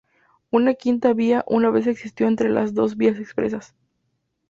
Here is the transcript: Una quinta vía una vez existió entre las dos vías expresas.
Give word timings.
Una 0.49 0.73
quinta 0.73 1.13
vía 1.13 1.45
una 1.47 1.69
vez 1.69 1.85
existió 1.85 2.27
entre 2.27 2.49
las 2.49 2.73
dos 2.73 2.97
vías 2.97 3.19
expresas. 3.19 3.75